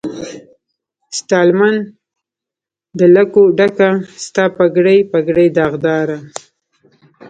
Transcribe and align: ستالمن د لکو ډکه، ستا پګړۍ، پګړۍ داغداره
ستالمن 1.17 1.75
د 2.99 3.01
لکو 3.15 3.41
ډکه، 3.57 3.89
ستا 4.25 4.45
پګړۍ، 4.57 4.99
پګړۍ 5.11 5.47
داغداره 5.57 6.17